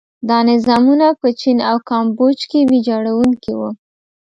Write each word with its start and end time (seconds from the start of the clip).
دا 0.29 0.37
نظامونه 0.51 1.07
په 1.21 1.27
چین 1.39 1.57
او 1.69 1.77
کامبوج 1.89 2.39
کې 2.49 2.59
ویجاړوونکي 2.71 3.51
وو. 3.55 3.69